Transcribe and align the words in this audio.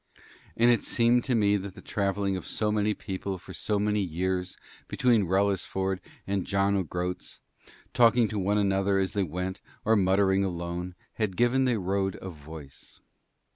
And 0.57 0.71
it 0.71 0.83
seemed 0.83 1.23
to 1.25 1.35
me 1.35 1.57
that 1.57 1.75
the 1.75 1.79
travelling 1.83 2.35
of 2.35 2.47
so 2.47 2.71
many 2.71 2.95
people 2.95 3.37
for 3.37 3.53
so 3.53 3.77
many 3.77 3.99
years 4.01 4.57
between 4.87 5.27
Wrellisford 5.27 5.99
and 6.25 6.43
John 6.47 6.75
o' 6.75 6.81
Groat's, 6.81 7.39
talking 7.93 8.27
to 8.29 8.39
one 8.39 8.57
another 8.57 8.97
as 8.97 9.13
they 9.13 9.21
went 9.21 9.61
or 9.85 9.95
muttering 9.95 10.43
alone, 10.43 10.95
had 11.17 11.37
given 11.37 11.65
the 11.65 11.77
road 11.77 12.17
a 12.19 12.31
voice. 12.31 12.99